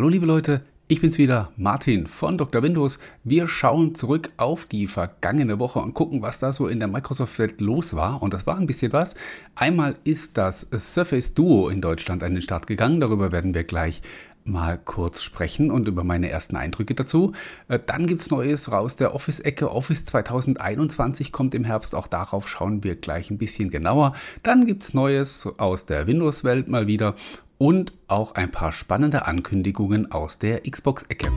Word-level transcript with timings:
Hallo 0.00 0.08
liebe 0.08 0.24
Leute, 0.24 0.62
ich 0.88 1.02
bin's 1.02 1.18
wieder, 1.18 1.52
Martin 1.58 2.06
von 2.06 2.38
Dr. 2.38 2.62
Windows. 2.62 2.98
Wir 3.22 3.46
schauen 3.46 3.94
zurück 3.94 4.30
auf 4.38 4.64
die 4.64 4.86
vergangene 4.86 5.58
Woche 5.58 5.78
und 5.78 5.92
gucken, 5.92 6.22
was 6.22 6.38
da 6.38 6.52
so 6.52 6.68
in 6.68 6.78
der 6.78 6.88
Microsoft-Welt 6.88 7.60
los 7.60 7.94
war. 7.94 8.22
Und 8.22 8.32
das 8.32 8.46
war 8.46 8.56
ein 8.56 8.66
bisschen 8.66 8.94
was. 8.94 9.14
Einmal 9.56 9.92
ist 10.04 10.38
das 10.38 10.66
Surface 10.74 11.34
Duo 11.34 11.68
in 11.68 11.82
Deutschland 11.82 12.22
an 12.22 12.32
den 12.32 12.40
Start 12.40 12.66
gegangen. 12.66 12.98
Darüber 12.98 13.30
werden 13.30 13.52
wir 13.52 13.64
gleich 13.64 14.00
mal 14.42 14.78
kurz 14.78 15.22
sprechen 15.22 15.70
und 15.70 15.86
über 15.86 16.02
meine 16.02 16.30
ersten 16.30 16.56
Eindrücke 16.56 16.94
dazu. 16.94 17.34
Äh, 17.68 17.78
dann 17.84 18.06
gibt 18.06 18.22
es 18.22 18.30
Neues 18.30 18.72
raus 18.72 18.96
der 18.96 19.14
Office-Ecke. 19.14 19.70
Office 19.70 20.06
2021 20.06 21.30
kommt 21.30 21.54
im 21.54 21.64
Herbst. 21.64 21.94
Auch 21.94 22.06
darauf 22.06 22.48
schauen 22.48 22.82
wir 22.84 22.96
gleich 22.96 23.30
ein 23.30 23.36
bisschen 23.36 23.68
genauer. 23.68 24.14
Dann 24.42 24.64
gibt 24.64 24.82
es 24.82 24.94
Neues 24.94 25.46
aus 25.58 25.84
der 25.84 26.06
Windows-Welt 26.06 26.68
mal 26.68 26.86
wieder 26.86 27.16
und 27.60 27.92
auch 28.08 28.36
ein 28.36 28.50
paar 28.50 28.72
spannende 28.72 29.26
Ankündigungen 29.26 30.10
aus 30.10 30.38
der 30.38 30.62
Xbox-Ecke. 30.62 31.30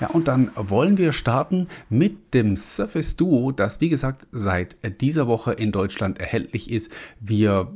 Ja, 0.00 0.08
und 0.08 0.28
dann 0.28 0.50
wollen 0.54 0.96
wir 0.96 1.12
starten 1.12 1.68
mit 1.90 2.32
dem 2.32 2.56
Surface 2.56 3.16
Duo, 3.16 3.52
das 3.52 3.82
wie 3.82 3.90
gesagt 3.90 4.26
seit 4.32 4.76
dieser 5.02 5.26
Woche 5.26 5.52
in 5.52 5.72
Deutschland 5.72 6.18
erhältlich 6.20 6.70
ist. 6.70 6.90
Wir 7.20 7.70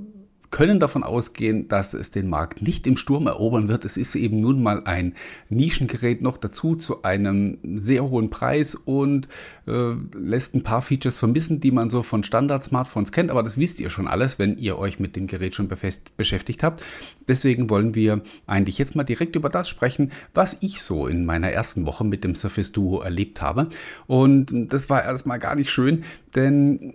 können 0.53 0.79
davon 0.79 1.03
ausgehen, 1.03 1.67
dass 1.67 1.95
es 1.95 2.11
den 2.13 2.29
Markt 2.29 2.63
nicht 2.63 2.87
im 2.87 2.97
Sturm 2.97 3.27
erobern 3.27 3.69
wird. 3.69 3.85
Es 3.87 3.97
ist 3.97 4.15
eben 4.15 4.41
nun 4.41 4.63
mal 4.63 4.83
ein 4.85 5.15
Nischengerät 5.49 6.21
noch 6.21 6.37
dazu 6.37 6.77
zu 6.77 7.03
einem 7.03 7.59
sehr 7.63 8.05
hohen 8.05 8.31
Preis 8.31 8.75
und 8.75 9.29
äh, 9.67 9.95
lässt 10.15 10.55
ein 10.55 10.63
paar 10.63 10.83
Features 10.83 11.17
vermissen, 11.17 11.59
die 11.59 11.71
man 11.71 11.89
so 11.89 12.03
von 12.03 12.23
Standard-Smartphones 12.23 13.13
kennt. 13.13 13.31
Aber 13.31 13.43
das 13.43 13.57
wisst 13.57 13.81
ihr 13.81 13.89
schon 13.89 14.07
alles, 14.07 14.39
wenn 14.39 14.59
ihr 14.59 14.79
euch 14.79 15.01
mit 15.01 15.17
dem 15.17 15.27
Gerät 15.27 15.55
schon 15.55 15.69
beschäftigt 16.17 16.63
habt. 16.63 16.85
Deswegen 17.27 17.71
wollen 17.71 17.95
wir 17.95 18.21
eigentlich 18.47 18.77
jetzt 18.77 18.95
mal 18.95 19.05
direkt 19.05 19.35
über 19.37 19.49
das 19.49 19.71
sprechen, 19.71 20.13
was 20.35 20.59
ich 20.61 20.83
so 20.83 21.07
in 21.07 21.25
meiner 21.25 21.51
ersten 21.51 21.87
Woche 21.87 22.05
mit 22.05 22.25
dem 22.25 22.35
Surface 22.35 22.73
Duo 22.73 23.01
erlebt 23.01 23.41
habe. 23.41 23.69
Und 24.07 24.53
das 24.71 24.91
war 24.91 25.03
erstmal 25.03 25.39
gar 25.39 25.55
nicht 25.55 25.71
schön, 25.71 26.05
denn 26.37 26.93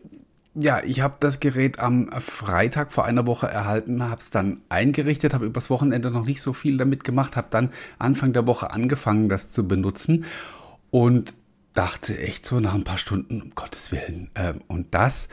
ja, 0.59 0.81
ich 0.83 1.01
habe 1.01 1.15
das 1.19 1.39
Gerät 1.39 1.79
am 1.79 2.09
Freitag 2.19 2.91
vor 2.91 3.05
einer 3.05 3.27
Woche 3.27 3.47
erhalten, 3.47 4.09
habe 4.09 4.21
es 4.21 4.31
dann 4.31 4.61
eingerichtet, 4.69 5.33
habe 5.33 5.45
übers 5.45 5.69
Wochenende 5.69 6.09
noch 6.09 6.25
nicht 6.25 6.41
so 6.41 6.51
viel 6.53 6.77
damit 6.77 7.03
gemacht, 7.03 7.35
habe 7.35 7.47
dann 7.51 7.69
Anfang 7.99 8.33
der 8.33 8.47
Woche 8.47 8.71
angefangen, 8.71 9.29
das 9.29 9.51
zu 9.51 9.67
benutzen 9.67 10.25
und 10.89 11.35
dachte 11.73 12.17
echt 12.17 12.43
so 12.43 12.59
nach 12.59 12.73
ein 12.73 12.83
paar 12.83 12.97
Stunden, 12.97 13.41
um 13.41 13.51
Gottes 13.53 13.91
Willen. 13.91 14.31
Äh, 14.33 14.53
und 14.67 14.95
das 14.95 15.29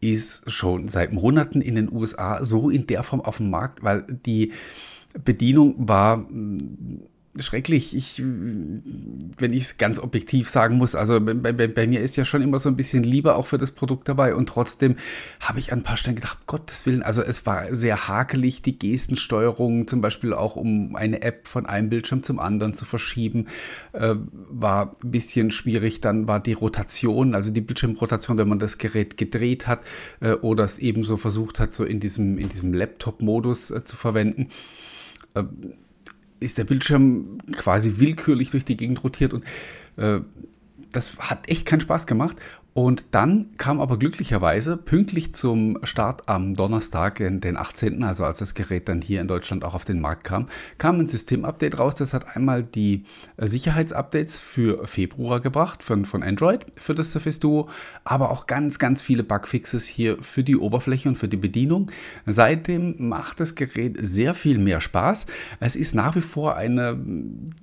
ist 0.00 0.50
schon 0.50 0.88
seit 0.88 1.12
Monaten 1.12 1.60
in 1.60 1.76
den 1.76 1.92
USA 1.92 2.44
so 2.44 2.68
in 2.68 2.86
der 2.86 3.04
Form 3.04 3.20
auf 3.20 3.36
dem 3.36 3.50
Markt, 3.50 3.84
weil 3.84 4.02
die 4.02 4.52
Bedienung 5.24 5.88
war 5.88 6.28
schrecklich. 7.38 7.94
Ich, 7.94 8.22
wenn 8.22 9.52
ich 9.52 9.62
es 9.62 9.76
ganz 9.78 9.98
objektiv 9.98 10.48
sagen 10.48 10.76
muss, 10.76 10.94
also 10.94 11.20
bei, 11.20 11.34
bei, 11.34 11.66
bei, 11.68 11.86
mir 11.86 12.00
ist 12.00 12.16
ja 12.16 12.24
schon 12.24 12.42
immer 12.42 12.60
so 12.60 12.68
ein 12.68 12.76
bisschen 12.76 13.02
Liebe 13.02 13.34
auch 13.34 13.46
für 13.46 13.58
das 13.58 13.72
Produkt 13.72 14.08
dabei 14.08 14.34
und 14.34 14.48
trotzdem 14.48 14.96
habe 15.40 15.58
ich 15.58 15.72
an 15.72 15.80
ein 15.80 15.82
paar 15.82 15.96
Stellen 15.96 16.16
gedacht, 16.16 16.38
Gottes 16.46 16.86
Willen, 16.86 17.02
also 17.02 17.22
es 17.22 17.46
war 17.46 17.74
sehr 17.74 18.08
hakelig, 18.08 18.62
die 18.62 18.78
Gestensteuerung, 18.78 19.88
zum 19.88 20.00
Beispiel 20.00 20.32
auch 20.32 20.56
um 20.56 20.96
eine 20.96 21.22
App 21.22 21.46
von 21.48 21.66
einem 21.66 21.90
Bildschirm 21.90 22.22
zum 22.22 22.38
anderen 22.38 22.74
zu 22.74 22.84
verschieben, 22.84 23.46
äh, 23.92 24.14
war 24.48 24.94
ein 25.02 25.10
bisschen 25.10 25.50
schwierig. 25.50 26.00
Dann 26.00 26.28
war 26.28 26.40
die 26.40 26.52
Rotation, 26.52 27.34
also 27.34 27.52
die 27.52 27.60
Bildschirmrotation, 27.60 28.38
wenn 28.38 28.48
man 28.48 28.58
das 28.58 28.78
Gerät 28.78 29.16
gedreht 29.16 29.66
hat 29.66 29.80
äh, 30.20 30.32
oder 30.32 30.64
es 30.64 30.78
eben 30.78 31.04
so 31.04 31.16
versucht 31.16 31.60
hat, 31.60 31.72
so 31.72 31.84
in 31.84 32.00
diesem, 32.00 32.38
in 32.38 32.48
diesem 32.48 32.72
Laptop-Modus 32.72 33.70
äh, 33.70 33.84
zu 33.84 33.96
verwenden 33.96 34.48
äh, 35.34 35.44
ist 36.40 36.58
der 36.58 36.64
Bildschirm 36.64 37.38
quasi 37.52 37.94
willkürlich 37.96 38.50
durch 38.50 38.64
die 38.64 38.76
Gegend 38.76 39.02
rotiert 39.02 39.34
und 39.34 39.44
äh, 39.96 40.20
das 40.92 41.18
hat 41.18 41.48
echt 41.48 41.66
keinen 41.66 41.80
Spaß 41.80 42.06
gemacht. 42.06 42.36
Und 42.76 43.06
dann 43.12 43.56
kam 43.56 43.80
aber 43.80 43.98
glücklicherweise 43.98 44.76
pünktlich 44.76 45.32
zum 45.32 45.78
Start 45.82 46.28
am 46.28 46.56
Donnerstag, 46.56 47.14
den 47.16 47.56
18., 47.56 48.04
also 48.04 48.22
als 48.22 48.40
das 48.40 48.52
Gerät 48.52 48.90
dann 48.90 49.00
hier 49.00 49.22
in 49.22 49.28
Deutschland 49.28 49.64
auch 49.64 49.74
auf 49.74 49.86
den 49.86 49.98
Markt 49.98 50.24
kam, 50.24 50.48
kam 50.76 51.00
ein 51.00 51.06
Systemupdate 51.06 51.78
raus. 51.78 51.94
Das 51.94 52.12
hat 52.12 52.36
einmal 52.36 52.60
die 52.60 53.06
Sicherheitsupdates 53.38 54.38
für 54.38 54.86
Februar 54.86 55.40
gebracht 55.40 55.82
von, 55.82 56.04
von 56.04 56.22
Android 56.22 56.66
für 56.76 56.94
das 56.94 57.12
Surface 57.12 57.40
Duo, 57.40 57.70
aber 58.04 58.30
auch 58.30 58.46
ganz, 58.46 58.78
ganz 58.78 59.00
viele 59.00 59.24
Bugfixes 59.24 59.86
hier 59.86 60.18
für 60.20 60.44
die 60.44 60.58
Oberfläche 60.58 61.08
und 61.08 61.16
für 61.16 61.28
die 61.28 61.38
Bedienung. 61.38 61.90
Seitdem 62.26 63.08
macht 63.08 63.40
das 63.40 63.54
Gerät 63.54 63.96
sehr 63.98 64.34
viel 64.34 64.58
mehr 64.58 64.82
Spaß. 64.82 65.24
Es 65.60 65.76
ist 65.76 65.94
nach 65.94 66.14
wie 66.14 66.20
vor 66.20 66.56
eine, 66.56 67.02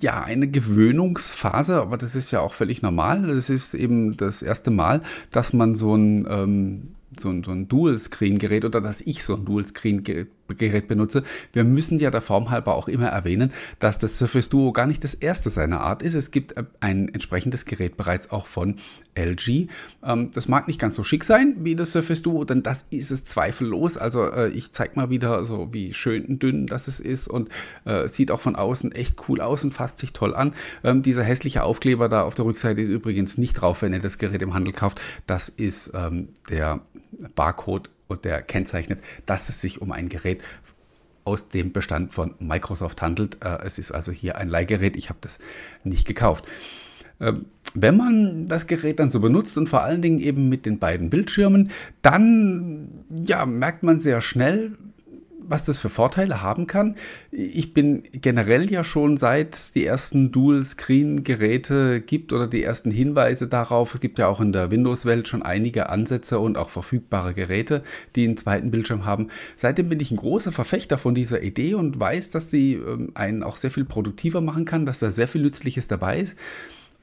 ja, 0.00 0.24
eine 0.24 0.48
Gewöhnungsphase, 0.48 1.80
aber 1.80 1.98
das 1.98 2.16
ist 2.16 2.32
ja 2.32 2.40
auch 2.40 2.52
völlig 2.52 2.82
normal. 2.82 3.23
Es 3.28 3.50
ist 3.50 3.74
eben 3.74 4.16
das 4.16 4.42
erste 4.42 4.70
Mal, 4.70 5.02
dass 5.30 5.52
man 5.52 5.74
so 5.74 5.94
ein, 5.94 6.26
ähm, 6.28 6.82
so 7.18 7.30
ein, 7.30 7.44
so 7.44 7.50
ein 7.52 7.68
Dual-Screen-Gerät 7.68 8.64
oder 8.64 8.80
dass 8.80 9.00
ich 9.00 9.22
so 9.24 9.36
ein 9.36 9.44
Dual-Screen-Gerät 9.44 10.28
Gerät 10.48 10.88
benutze. 10.88 11.22
Wir 11.52 11.64
müssen 11.64 11.98
ja 11.98 12.10
der 12.10 12.20
Form 12.20 12.50
halber 12.50 12.74
auch 12.74 12.88
immer 12.88 13.08
erwähnen, 13.08 13.52
dass 13.78 13.98
das 13.98 14.18
Surface 14.18 14.48
Duo 14.48 14.72
gar 14.72 14.86
nicht 14.86 15.02
das 15.02 15.14
erste 15.14 15.50
seiner 15.50 15.80
Art 15.80 16.02
ist. 16.02 16.14
Es 16.14 16.30
gibt 16.30 16.56
äh, 16.56 16.64
ein 16.80 17.08
entsprechendes 17.08 17.64
Gerät 17.64 17.96
bereits 17.96 18.30
auch 18.30 18.46
von 18.46 18.76
LG. 19.14 19.68
Ähm, 20.02 20.30
das 20.32 20.48
mag 20.48 20.66
nicht 20.68 20.80
ganz 20.80 20.96
so 20.96 21.04
schick 21.04 21.24
sein 21.24 21.56
wie 21.60 21.74
das 21.74 21.92
Surface 21.92 22.22
Duo, 22.22 22.44
denn 22.44 22.62
das 22.62 22.84
ist 22.90 23.10
es 23.10 23.24
zweifellos. 23.24 23.96
Also 23.96 24.24
äh, 24.30 24.48
ich 24.48 24.72
zeige 24.72 24.96
mal 24.96 25.10
wieder 25.10 25.46
so, 25.46 25.72
wie 25.72 25.94
schön 25.94 26.38
dünn 26.38 26.66
das 26.66 26.84
ist 27.00 27.28
und 27.28 27.48
äh, 27.84 28.08
sieht 28.08 28.30
auch 28.30 28.40
von 28.40 28.56
außen 28.56 28.92
echt 28.92 29.28
cool 29.28 29.40
aus 29.40 29.64
und 29.64 29.72
fasst 29.72 29.98
sich 29.98 30.12
toll 30.12 30.34
an. 30.34 30.54
Ähm, 30.82 31.02
dieser 31.02 31.22
hässliche 31.22 31.62
Aufkleber 31.62 32.08
da 32.08 32.22
auf 32.22 32.34
der 32.34 32.44
Rückseite 32.44 32.80
ist 32.80 32.88
übrigens 32.88 33.38
nicht 33.38 33.54
drauf, 33.54 33.82
wenn 33.82 33.92
ihr 33.92 34.00
das 34.00 34.18
Gerät 34.18 34.42
im 34.42 34.54
Handel 34.54 34.72
kauft. 34.72 35.00
Das 35.26 35.48
ist 35.48 35.92
ähm, 35.94 36.28
der 36.50 36.80
Barcode 37.34 37.90
und 38.14 38.24
der 38.24 38.42
kennzeichnet, 38.42 39.00
dass 39.26 39.48
es 39.48 39.60
sich 39.60 39.82
um 39.82 39.92
ein 39.92 40.08
Gerät 40.08 40.42
aus 41.24 41.48
dem 41.48 41.72
Bestand 41.72 42.12
von 42.12 42.34
Microsoft 42.38 43.02
handelt. 43.02 43.44
Äh, 43.44 43.58
es 43.64 43.78
ist 43.78 43.92
also 43.92 44.12
hier 44.12 44.36
ein 44.36 44.48
Leihgerät. 44.48 44.96
Ich 44.96 45.08
habe 45.08 45.18
das 45.22 45.38
nicht 45.82 46.06
gekauft. 46.06 46.46
Ähm, 47.20 47.46
wenn 47.74 47.96
man 47.96 48.46
das 48.46 48.66
Gerät 48.66 49.00
dann 49.00 49.10
so 49.10 49.20
benutzt 49.20 49.58
und 49.58 49.68
vor 49.68 49.82
allen 49.82 50.02
Dingen 50.02 50.20
eben 50.20 50.48
mit 50.48 50.64
den 50.64 50.78
beiden 50.78 51.10
Bildschirmen, 51.10 51.70
dann 52.02 53.04
ja, 53.10 53.46
merkt 53.46 53.82
man 53.82 54.00
sehr 54.00 54.20
schnell, 54.20 54.72
was 55.48 55.64
das 55.64 55.78
für 55.78 55.88
Vorteile 55.88 56.42
haben 56.42 56.66
kann. 56.66 56.96
Ich 57.30 57.74
bin 57.74 58.02
generell 58.12 58.70
ja 58.70 58.84
schon 58.84 59.16
seit 59.16 59.54
es 59.54 59.72
die 59.72 59.84
ersten 59.84 60.32
Dual-Screen-Geräte 60.32 62.00
gibt 62.00 62.32
oder 62.32 62.46
die 62.46 62.62
ersten 62.62 62.90
Hinweise 62.90 63.48
darauf, 63.48 63.94
es 63.94 64.00
gibt 64.00 64.18
ja 64.18 64.28
auch 64.28 64.40
in 64.40 64.52
der 64.52 64.70
Windows-Welt 64.70 65.28
schon 65.28 65.42
einige 65.42 65.88
Ansätze 65.90 66.38
und 66.38 66.56
auch 66.56 66.70
verfügbare 66.70 67.34
Geräte, 67.34 67.82
die 68.16 68.24
einen 68.24 68.36
zweiten 68.36 68.70
Bildschirm 68.70 69.04
haben. 69.04 69.28
Seitdem 69.56 69.88
bin 69.88 70.00
ich 70.00 70.10
ein 70.10 70.16
großer 70.16 70.52
Verfechter 70.52 70.98
von 70.98 71.14
dieser 71.14 71.42
Idee 71.42 71.74
und 71.74 71.98
weiß, 71.98 72.30
dass 72.30 72.50
sie 72.50 72.74
ähm, 72.74 73.12
einen 73.14 73.42
auch 73.42 73.56
sehr 73.56 73.70
viel 73.70 73.84
produktiver 73.84 74.40
machen 74.40 74.64
kann, 74.64 74.86
dass 74.86 74.98
da 74.98 75.10
sehr 75.10 75.28
viel 75.28 75.42
Nützliches 75.42 75.88
dabei 75.88 76.20
ist. 76.20 76.36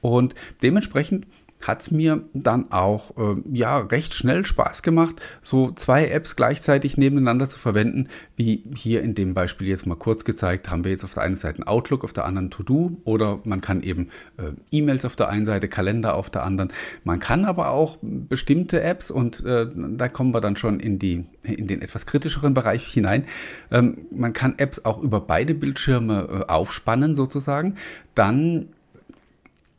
Und 0.00 0.34
dementsprechend 0.62 1.26
hat 1.66 1.82
es 1.82 1.90
mir 1.90 2.24
dann 2.32 2.70
auch 2.70 3.16
äh, 3.16 3.40
ja 3.52 3.78
recht 3.78 4.14
schnell 4.14 4.44
Spaß 4.44 4.82
gemacht, 4.82 5.20
so 5.40 5.70
zwei 5.72 6.08
Apps 6.08 6.36
gleichzeitig 6.36 6.96
nebeneinander 6.96 7.48
zu 7.48 7.58
verwenden, 7.58 8.08
wie 8.36 8.64
hier 8.74 9.02
in 9.02 9.14
dem 9.14 9.34
Beispiel 9.34 9.68
jetzt 9.68 9.86
mal 9.86 9.96
kurz 9.96 10.24
gezeigt, 10.24 10.70
haben 10.70 10.84
wir 10.84 10.90
jetzt 10.90 11.04
auf 11.04 11.14
der 11.14 11.22
einen 11.22 11.36
Seite 11.36 11.66
Outlook, 11.66 12.04
auf 12.04 12.12
der 12.12 12.24
anderen 12.24 12.50
To-Do 12.50 12.96
oder 13.04 13.40
man 13.44 13.60
kann 13.60 13.82
eben 13.82 14.08
äh, 14.38 14.52
E-Mails 14.70 15.04
auf 15.04 15.16
der 15.16 15.28
einen 15.28 15.44
Seite, 15.44 15.68
Kalender 15.68 16.14
auf 16.16 16.30
der 16.30 16.42
anderen. 16.42 16.72
Man 17.04 17.18
kann 17.18 17.44
aber 17.44 17.70
auch 17.70 17.98
bestimmte 18.00 18.82
Apps 18.82 19.10
und 19.10 19.44
äh, 19.44 19.66
da 19.74 20.08
kommen 20.08 20.34
wir 20.34 20.40
dann 20.40 20.56
schon 20.56 20.80
in 20.80 20.98
die 20.98 21.26
in 21.42 21.66
den 21.66 21.82
etwas 21.82 22.06
kritischeren 22.06 22.54
Bereich 22.54 22.84
hinein. 22.86 23.24
Ähm, 23.70 24.06
man 24.10 24.32
kann 24.32 24.54
Apps 24.58 24.84
auch 24.84 25.02
über 25.02 25.20
beide 25.20 25.54
Bildschirme 25.54 26.44
äh, 26.48 26.52
aufspannen 26.52 27.14
sozusagen. 27.14 27.76
Dann 28.14 28.68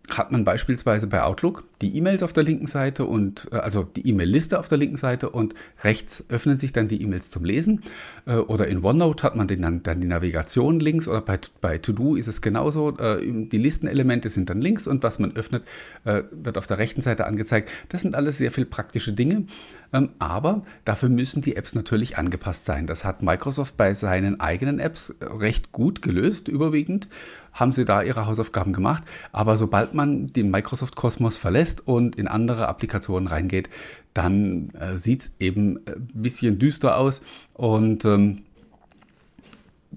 hat 0.10 0.32
man 0.32 0.44
beispielsweise 0.44 1.08
bei 1.08 1.24
Outlook 1.24 1.66
die 1.82 1.96
E-Mails 1.98 2.24
auf 2.24 2.34
der 2.34 2.44
linken 2.44 2.68
Seite 2.68 3.06
und 3.06 3.48
äh, 3.52 3.56
also 3.56 3.84
die 3.84 4.08
E-Mail-Liste 4.08 4.60
auf 4.60 4.68
der 4.68 4.78
linken 4.78 4.98
Seite 4.98 5.30
und 5.30 5.54
rechts 5.84 6.26
öffnen 6.30 6.58
sich 6.58 6.74
dann 6.74 6.88
die 6.88 7.02
E-Mails 7.02 7.30
zum 7.30 7.46
Lesen. 7.46 7.82
Äh, 8.26 8.36
oder 8.36 8.68
in 8.68 8.84
OneNote 8.84 9.24
hat 9.24 9.36
man 9.36 9.48
dann, 9.48 9.82
dann 9.82 10.02
die 10.02 10.08
Navigation 10.08 10.80
links 10.80 11.08
oder 11.08 11.22
bei, 11.22 11.40
bei 11.62 11.78
To-Do 11.78 12.16
ist 12.16 12.28
es 12.28 12.42
genauso. 12.42 12.98
Äh, 12.98 13.22
die 13.22 13.58
Listenelemente 13.58 14.30
sind 14.30 14.50
dann 14.50 14.62
links 14.62 14.88
und 14.88 15.04
was 15.04 15.20
man 15.20 15.36
öffnet, 15.36 15.64
wird 16.04 16.58
auf 16.58 16.68
der 16.68 16.78
rechten 16.78 17.02
Seite 17.02 17.26
angezeigt. 17.26 17.70
Das 17.90 18.02
sind 18.02 18.16
alles 18.16 18.38
sehr 18.38 18.52
viel 18.52 18.66
praktische 18.66 19.14
Dinge. 19.14 19.46
Ähm, 19.94 20.10
aber 20.20 20.64
dafür 20.86 21.10
müssen 21.10 21.42
die 21.42 21.56
Apps 21.56 21.76
natürlich 21.76 22.18
angepasst 22.18 22.66
sein. 22.66 22.88
Das 22.88 23.06
hat 23.06 23.22
Microsoft 23.22 23.78
bei 23.78 23.94
seinen 23.94 24.40
eigenen 24.40 24.80
Apps 24.80 25.14
recht 25.22 25.72
gut 25.72 26.02
gelöst, 26.02 26.48
überwiegend 26.48 27.08
haben 27.54 27.72
sie 27.72 27.86
da 27.86 28.02
ihre 28.02 28.26
Hausaufgaben 28.26 28.74
gemacht. 28.74 29.04
Aber 29.32 29.58
sobald 29.58 29.94
man 29.94 30.28
den 30.28 30.52
Microsoft-Kosmos 30.52 31.38
verlässt 31.38 31.88
und 31.88 32.16
in 32.16 32.28
andere 32.28 32.68
Applikationen 32.68 33.28
reingeht, 33.28 33.70
dann 34.14 34.70
äh, 34.72 34.96
sieht 34.96 35.22
es 35.22 35.32
eben 35.40 35.78
ein 35.88 36.08
bisschen 36.14 36.60
düster 36.60 36.98
aus. 36.98 37.22
Und 37.56 38.06
ähm, 38.06 38.44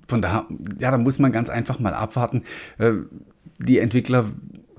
von 0.08 0.22
daher, 0.22 0.46
ja, 0.78 0.90
da 0.90 0.98
muss 0.98 1.18
man 1.18 1.32
ganz 1.32 1.48
einfach 1.48 1.78
mal 1.78 1.94
abwarten. 1.94 2.42
Äh, 2.78 2.92
die 3.58 3.78
Entwickler 3.78 4.26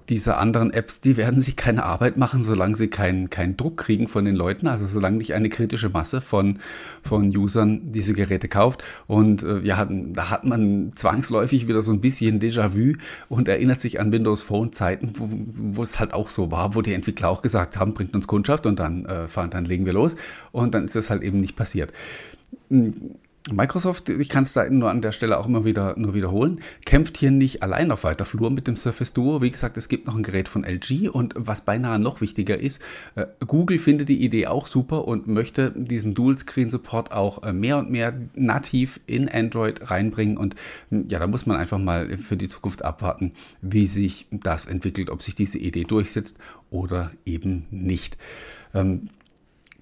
dieser 0.10 0.38
anderen 0.38 0.72
Apps, 0.72 1.02
die 1.02 1.18
werden 1.18 1.42
sich 1.42 1.56
keine 1.56 1.84
Arbeit 1.84 2.18
machen, 2.18 2.44
solange 2.44 2.78
sie 2.78 2.88
keinen 2.88 3.30
keinen 3.30 3.58
Druck 3.58 3.78
kriegen 3.78 4.08
von 4.08 4.24
den 4.24 4.36
Leuten, 4.36 4.68
also 4.68 4.88
solange 4.88 5.18
nicht 5.18 5.34
eine 5.34 5.50
kritische 5.50 5.90
Masse 5.90 6.22
von, 6.22 6.60
von 7.04 7.36
Usern 7.36 7.92
diese 7.92 8.14
Geräte 8.14 8.48
kauft. 8.48 8.84
Und 9.08 9.44
äh, 9.44 9.60
ja, 9.60 9.86
da 9.90 10.30
hat 10.30 10.46
man 10.46 10.92
zwangsläufig 10.96 11.68
wieder 11.68 11.82
so 11.82 11.92
ein 11.92 12.02
bisschen 12.02 12.40
Déjà-vu 12.40 12.94
und 13.28 13.48
erinnert 13.48 13.82
sich 13.82 14.00
an 14.00 14.12
Windows 14.12 14.42
Phone 14.42 14.72
Zeiten, 14.72 15.14
wo, 15.18 15.30
wo 15.76 15.84
es 15.84 16.00
halt 16.00 16.14
auch 16.14 16.30
so 16.30 16.52
war, 16.52 16.76
wo 16.76 16.82
die 16.82 16.94
Entwickler 16.94 17.30
auch 17.30 17.42
gesagt 17.42 17.78
haben, 17.78 17.94
bringt 17.94 18.16
uns 18.16 18.28
Kundschaft 18.28 18.66
und 18.66 18.80
dann 18.80 19.06
äh, 19.06 19.28
fahren, 19.28 19.50
dann 19.50 19.66
legen 19.66 19.86
wir 19.86 19.94
los. 19.94 20.16
Und 20.52 20.74
dann 20.74 20.86
ist 20.86 20.96
das 20.96 21.10
halt 21.10 21.22
eben 21.22 21.42
nicht 21.42 21.56
passiert. 21.56 21.92
Microsoft, 23.52 24.10
ich 24.10 24.30
kann 24.30 24.44
es 24.44 24.54
da 24.54 24.70
nur 24.70 24.90
an 24.90 25.02
der 25.02 25.12
Stelle 25.12 25.38
auch 25.38 25.48
immer 25.48 25.64
wieder 25.64 25.98
nur 25.98 26.14
wiederholen, 26.14 26.60
kämpft 26.86 27.18
hier 27.18 27.32
nicht 27.32 27.64
allein 27.64 27.92
auf 27.92 28.04
weiter 28.04 28.26
Flur 28.26 28.50
mit 28.50 28.68
dem 28.68 28.76
Surface 28.76 29.14
Duo. 29.14 29.42
Wie 29.42 29.50
gesagt, 29.50 29.78
es 29.78 29.88
gibt 29.88 30.08
noch 30.08 30.16
ein 30.16 30.24
Gerät 30.24 30.48
von 30.50 30.64
LG 30.64 31.10
und 31.10 31.34
was 31.38 31.62
beinahe 31.62 32.00
noch 32.00 32.20
wichtiger 32.22 32.60
ist, 32.60 32.82
äh, 33.16 33.26
Google 33.46 33.80
findet 33.80 34.10
die 34.10 34.24
Idee 34.24 34.48
auch 34.48 34.68
super 34.68 35.08
und 35.08 35.28
möchte 35.28 35.72
diesen 35.76 36.14
Dual 36.14 36.38
Screen 36.38 36.70
Support 36.70 37.12
auch 37.12 37.44
äh, 37.44 37.54
mehr 37.54 37.78
und 37.78 37.90
mehr 37.90 38.14
nativ 38.36 39.00
in 39.08 39.30
Android 39.30 39.90
reinbringen 39.90 40.38
und 40.38 40.56
hm, 40.90 41.08
ja, 41.10 41.20
da 41.20 41.28
muss 41.28 41.46
man 41.46 41.58
einfach 41.58 41.80
mal 41.80 42.18
für 42.18 42.38
die 42.38 42.50
Zukunft 42.50 42.84
abwarten, 42.84 43.34
wie 43.62 43.88
sich 43.88 44.28
das 44.32 44.66
entwickelt, 44.66 45.10
ob 45.10 45.22
sich 45.22 45.36
diese 45.36 45.58
Idee 45.58 45.84
durchsetzt 45.84 46.38
oder 46.70 47.12
eben 47.26 47.66
nicht. 47.72 48.18
Ähm, 48.74 49.10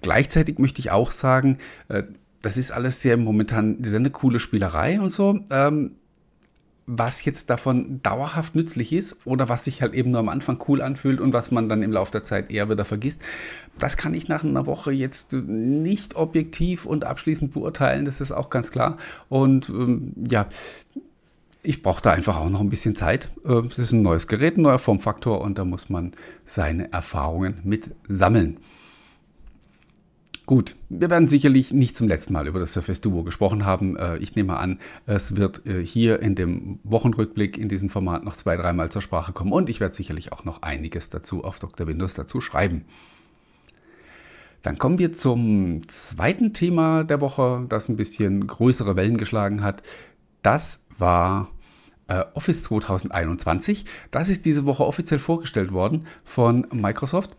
gleichzeitig 0.02 0.58
möchte 0.58 0.78
ich 0.80 0.90
auch 0.90 1.10
sagen, 1.10 1.58
äh, 1.88 2.04
das 2.42 2.56
ist 2.56 2.70
alles 2.70 3.00
sehr 3.02 3.16
momentan 3.16 3.82
sehr 3.82 3.98
eine 3.98 4.10
coole 4.10 4.40
Spielerei 4.40 5.00
und 5.00 5.10
so. 5.10 5.40
Ähm, 5.50 5.92
was 6.86 7.24
jetzt 7.24 7.50
davon 7.50 8.00
dauerhaft 8.02 8.54
nützlich 8.54 8.92
ist 8.92 9.26
oder 9.26 9.48
was 9.48 9.64
sich 9.64 9.82
halt 9.82 9.94
eben 9.94 10.12
nur 10.12 10.20
am 10.20 10.28
Anfang 10.28 10.62
cool 10.68 10.80
anfühlt 10.80 11.20
und 11.20 11.32
was 11.32 11.50
man 11.50 11.68
dann 11.68 11.82
im 11.82 11.90
Laufe 11.90 12.12
der 12.12 12.22
Zeit 12.22 12.52
eher 12.52 12.70
wieder 12.70 12.84
vergisst, 12.84 13.20
das 13.76 13.96
kann 13.96 14.14
ich 14.14 14.28
nach 14.28 14.44
einer 14.44 14.66
Woche 14.66 14.92
jetzt 14.92 15.32
nicht 15.32 16.14
objektiv 16.14 16.86
und 16.86 17.04
abschließend 17.04 17.52
beurteilen, 17.52 18.04
das 18.04 18.20
ist 18.20 18.30
auch 18.30 18.50
ganz 18.50 18.70
klar. 18.70 18.98
Und 19.28 19.68
ähm, 19.68 20.14
ja, 20.30 20.46
ich 21.64 21.82
brauche 21.82 22.00
da 22.00 22.12
einfach 22.12 22.36
auch 22.36 22.48
noch 22.48 22.60
ein 22.60 22.70
bisschen 22.70 22.94
Zeit. 22.94 23.30
Ähm, 23.44 23.66
es 23.66 23.78
ist 23.78 23.90
ein 23.90 24.02
neues 24.02 24.28
Gerät, 24.28 24.56
ein 24.56 24.62
neuer 24.62 24.78
Formfaktor 24.78 25.40
und 25.40 25.58
da 25.58 25.64
muss 25.64 25.90
man 25.90 26.12
seine 26.44 26.92
Erfahrungen 26.92 27.60
mit 27.64 27.90
sammeln. 28.06 28.58
Gut, 30.46 30.76
wir 30.88 31.10
werden 31.10 31.26
sicherlich 31.26 31.72
nicht 31.72 31.96
zum 31.96 32.06
letzten 32.06 32.32
Mal 32.32 32.46
über 32.46 32.60
das 32.60 32.72
Surface 32.72 33.00
Duo 33.00 33.24
gesprochen 33.24 33.66
haben. 33.66 33.96
Äh, 33.96 34.18
ich 34.18 34.36
nehme 34.36 34.56
an, 34.58 34.78
es 35.04 35.34
wird 35.34 35.66
äh, 35.66 35.84
hier 35.84 36.22
in 36.22 36.36
dem 36.36 36.78
Wochenrückblick 36.84 37.58
in 37.58 37.68
diesem 37.68 37.90
Format 37.90 38.22
noch 38.22 38.36
zwei, 38.36 38.56
dreimal 38.56 38.88
zur 38.88 39.02
Sprache 39.02 39.32
kommen 39.32 39.52
und 39.52 39.68
ich 39.68 39.80
werde 39.80 39.96
sicherlich 39.96 40.32
auch 40.32 40.44
noch 40.44 40.62
einiges 40.62 41.10
dazu 41.10 41.42
auf 41.42 41.58
Dr. 41.58 41.88
Windows 41.88 42.14
dazu 42.14 42.40
schreiben. 42.40 42.84
Dann 44.62 44.78
kommen 44.78 45.00
wir 45.00 45.12
zum 45.12 45.88
zweiten 45.88 46.52
Thema 46.52 47.02
der 47.02 47.20
Woche, 47.20 47.66
das 47.68 47.88
ein 47.88 47.96
bisschen 47.96 48.46
größere 48.46 48.94
Wellen 48.94 49.16
geschlagen 49.16 49.64
hat. 49.64 49.82
Das 50.42 50.84
war 50.96 51.50
äh, 52.06 52.22
Office 52.34 52.62
2021. 52.62 53.84
Das 54.12 54.28
ist 54.28 54.46
diese 54.46 54.64
Woche 54.64 54.86
offiziell 54.86 55.18
vorgestellt 55.18 55.72
worden 55.72 56.06
von 56.24 56.68
Microsoft 56.72 57.34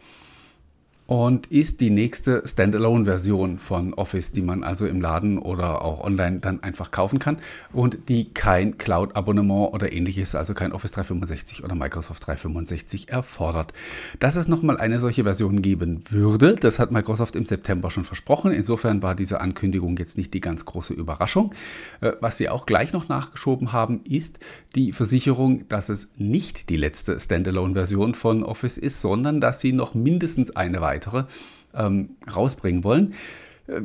und 1.08 1.48
ist 1.48 1.80
die 1.80 1.90
nächste 1.90 2.44
Standalone-Version 2.46 3.60
von 3.60 3.94
Office, 3.94 4.32
die 4.32 4.42
man 4.42 4.64
also 4.64 4.86
im 4.86 5.00
Laden 5.00 5.40
oder 5.40 5.82
auch 5.82 6.02
online 6.02 6.40
dann 6.40 6.62
einfach 6.62 6.92
kaufen 6.92 7.18
kann 7.18 7.38
und 7.72 8.10
die 8.10 8.34
kein 8.34 8.78
Cloud-Abonnement 8.78 9.74
oder 9.74 9.92
ähnliches, 9.94 10.36
also 10.36 10.54
kein 10.54 10.74
Office 10.74 10.92
365 10.92 11.64
oder 11.64 11.76
Microsoft 11.76 12.28
365 12.28 13.10
erfordert. 13.10 13.72
Dass 14.20 14.36
es 14.36 14.50
nochmal 14.50 14.78
eine 14.78 15.00
solche 15.00 15.24
Version 15.24 15.62
geben 15.62 16.04
würde, 16.10 16.56
das 16.56 16.78
hat 16.78 16.92
Microsoft 16.92 17.38
im 17.38 17.46
September 17.46 17.90
schon 17.90 18.04
versprochen. 18.04 18.52
Insofern 18.52 19.02
war 19.02 19.16
diese 19.16 19.40
Ankündigung 19.40 19.96
jetzt 19.98 20.18
nicht 20.18 20.34
die 20.34 20.42
ganz 20.42 20.66
große 20.66 20.94
Überraschung. 20.94 21.54
Äh, 22.02 22.14
was 22.20 22.38
sie 22.38 22.50
auch 22.50 22.66
gleich 22.66 22.92
noch 22.92 23.08
nachgeschoben 23.08 23.72
haben, 23.72 24.02
ist 24.04 24.40
die 24.76 24.92
Versicherung, 24.92 25.70
dass 25.70 25.88
es 25.88 26.10
nicht 26.18 26.70
die 26.70 26.78
letzte 26.78 27.18
Standalone-Version 27.18 28.14
von 28.14 28.44
Office 28.44 28.78
ist, 28.78 29.00
sondern 29.00 29.40
dass 29.40 29.62
sie 29.62 29.72
noch 29.72 29.94
mindestens 29.94 30.54
eine 30.54 30.82
weitere 30.82 30.97
weitere 30.98 31.26
ähm, 31.74 32.18
rausbringen 32.34 32.84
wollen. 32.84 33.14
Äh, 33.68 33.82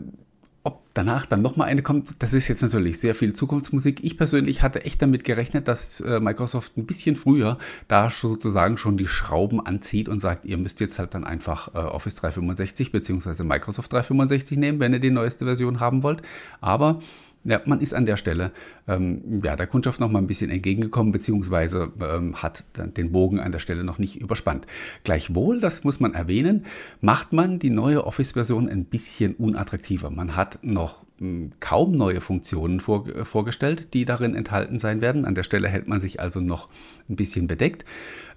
ob 0.64 0.80
danach 0.94 1.26
dann 1.26 1.40
nochmal 1.40 1.66
eine 1.66 1.82
kommt, 1.82 2.22
das 2.22 2.34
ist 2.34 2.46
jetzt 2.46 2.62
natürlich 2.62 3.00
sehr 3.00 3.16
viel 3.16 3.32
Zukunftsmusik. 3.32 4.04
Ich 4.04 4.16
persönlich 4.16 4.62
hatte 4.62 4.84
echt 4.84 5.02
damit 5.02 5.24
gerechnet, 5.24 5.66
dass 5.66 6.00
äh, 6.00 6.20
Microsoft 6.20 6.76
ein 6.76 6.86
bisschen 6.86 7.16
früher 7.16 7.58
da 7.88 8.08
sozusagen 8.10 8.78
schon 8.78 8.96
die 8.96 9.08
Schrauben 9.08 9.58
anzieht 9.64 10.08
und 10.08 10.20
sagt, 10.20 10.44
ihr 10.44 10.56
müsst 10.58 10.78
jetzt 10.78 11.00
halt 11.00 11.14
dann 11.14 11.24
einfach 11.24 11.74
äh, 11.74 11.78
Office 11.78 12.14
365 12.16 12.92
bzw. 12.92 13.42
Microsoft 13.42 13.92
365 13.92 14.56
nehmen, 14.56 14.78
wenn 14.78 14.92
ihr 14.92 15.00
die 15.00 15.10
neueste 15.10 15.46
Version 15.46 15.80
haben 15.80 16.04
wollt. 16.04 16.22
Aber 16.60 17.00
ja, 17.44 17.60
man 17.64 17.80
ist 17.80 17.94
an 17.94 18.06
der 18.06 18.16
Stelle 18.16 18.52
ähm, 18.86 19.42
ja, 19.44 19.56
der 19.56 19.66
Kundschaft 19.66 20.00
noch 20.00 20.10
mal 20.10 20.20
ein 20.20 20.26
bisschen 20.26 20.50
entgegengekommen, 20.50 21.12
beziehungsweise 21.12 21.92
ähm, 22.00 22.42
hat 22.42 22.64
den 22.96 23.12
Bogen 23.12 23.40
an 23.40 23.52
der 23.52 23.58
Stelle 23.58 23.84
noch 23.84 23.98
nicht 23.98 24.16
überspannt. 24.16 24.66
Gleichwohl, 25.04 25.60
das 25.60 25.84
muss 25.84 26.00
man 26.00 26.14
erwähnen, 26.14 26.66
macht 27.00 27.32
man 27.32 27.58
die 27.58 27.70
neue 27.70 28.06
Office-Version 28.06 28.68
ein 28.68 28.84
bisschen 28.84 29.34
unattraktiver. 29.34 30.10
Man 30.10 30.36
hat 30.36 30.60
noch 30.62 31.04
hm, 31.18 31.52
kaum 31.60 31.92
neue 31.92 32.20
Funktionen 32.20 32.80
vor, 32.80 33.08
äh, 33.08 33.24
vorgestellt, 33.24 33.94
die 33.94 34.04
darin 34.04 34.34
enthalten 34.34 34.78
sein 34.78 35.00
werden. 35.00 35.24
An 35.24 35.34
der 35.34 35.42
Stelle 35.42 35.68
hält 35.68 35.88
man 35.88 36.00
sich 36.00 36.20
also 36.20 36.40
noch 36.40 36.68
ein 37.08 37.16
bisschen 37.16 37.46
bedeckt. 37.46 37.84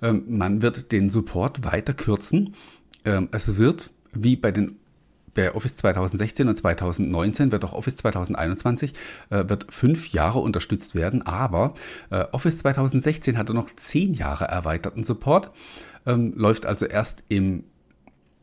Ähm, 0.02 0.24
man 0.28 0.62
wird 0.62 0.92
den 0.92 1.10
Support 1.10 1.64
weiter 1.64 1.94
kürzen. 1.94 2.56
Ähm, 3.06 3.30
es 3.32 3.58
wird 3.58 3.92
wie 4.14 4.36
bei 4.36 4.52
den 4.52 4.78
bei 5.36 5.54
Office 5.54 5.76
2016 5.76 6.48
und 6.48 6.56
2019 6.56 7.52
wird 7.52 7.64
auch 7.64 7.74
Office 7.74 7.96
2021 7.96 8.94
äh, 9.30 9.44
wird 9.48 9.68
fünf 9.70 10.12
Jahre 10.12 10.40
unterstützt 10.40 10.96
werden, 10.96 11.22
aber 11.22 11.76
äh, 12.10 12.26
Office 12.32 12.58
2016 12.60 13.38
hatte 13.38 13.54
noch 13.54 13.70
zehn 13.76 14.16
Jahre 14.16 14.46
erweiterten 14.46 15.04
Support, 15.04 15.52
ähm, 16.08 16.34
läuft 16.36 16.66
also 16.66 16.86
erst 16.88 17.24
im 17.30 17.66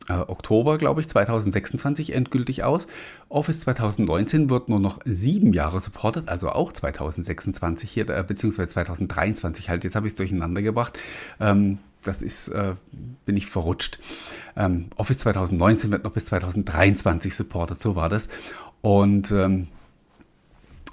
äh, 0.09 0.13
Oktober, 0.13 0.77
glaube 0.77 1.01
ich, 1.01 1.07
2026 1.07 2.13
endgültig 2.13 2.63
aus. 2.63 2.87
Office 3.29 3.61
2019 3.61 4.49
wird 4.49 4.69
nur 4.69 4.79
noch 4.79 4.99
sieben 5.05 5.53
Jahre 5.53 5.79
supportet, 5.79 6.27
also 6.27 6.49
auch 6.49 6.71
2026 6.71 7.89
hier, 7.89 8.09
äh, 8.09 8.23
beziehungsweise 8.27 8.69
2023 8.69 9.69
halt. 9.69 9.83
Jetzt 9.83 9.95
habe 9.95 10.07
ich 10.07 10.13
es 10.13 10.17
durcheinander 10.17 10.61
gebracht. 10.61 10.99
Ähm, 11.39 11.79
das 12.01 12.21
ist, 12.21 12.49
äh, 12.49 12.73
bin 13.25 13.37
ich 13.37 13.47
verrutscht. 13.47 13.99
Ähm, 14.57 14.87
Office 14.97 15.19
2019 15.19 15.91
wird 15.91 16.03
noch 16.03 16.11
bis 16.11 16.25
2023 16.25 17.33
supportet, 17.33 17.81
so 17.81 17.95
war 17.95 18.09
das. 18.09 18.27
Und 18.81 19.31
ähm, 19.31 19.67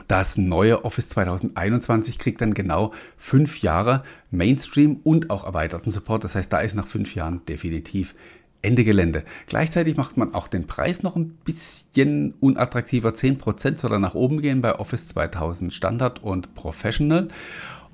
das 0.07 0.38
neue 0.38 0.85
Office 0.85 1.09
2021 1.11 2.19
kriegt 2.19 2.40
dann 2.40 2.55
genau 2.55 2.93
fünf 3.17 3.62
Jahre 3.62 4.02
Mainstream 4.31 5.00
und 5.05 5.31
auch 5.31 5.45
erweiterten 5.45 5.90
Support. 5.90 6.25
Das 6.25 6.35
heißt, 6.35 6.52
da 6.52 6.61
ist 6.61 6.75
nach 6.75 6.87
fünf 6.87 7.14
Jahren 7.14 7.45
definitiv 7.47 8.14
Ende 8.62 8.85
Gelände. 8.85 9.25
Gleichzeitig 9.47 9.97
macht 9.97 10.17
man 10.17 10.35
auch 10.35 10.49
den 10.49 10.67
Preis 10.67 11.02
noch 11.02 11.17
ein 11.17 11.31
bisschen 11.45 12.35
unattraktiver. 12.40 13.11
10% 13.11 13.79
soll 13.79 13.93
er 13.93 13.99
nach 13.99 14.14
oben 14.14 14.43
gehen 14.43 14.61
bei 14.61 14.79
Office 14.79 15.07
2000 15.09 15.73
Standard 15.73 16.23
und 16.23 16.55
Professional. 16.55 17.29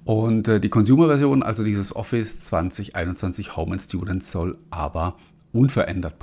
Und 0.05 0.49
äh, 0.49 0.61
die 0.61 0.69
Consumer-Version, 0.69 1.43
also 1.43 1.65
dieses 1.65 1.95
Office 1.95 2.41
2021 2.47 3.57
Home 3.57 3.73
and 3.73 3.83
Student, 3.83 4.25
soll 4.25 4.59
aber 4.71 5.17
unverändert 5.53 6.15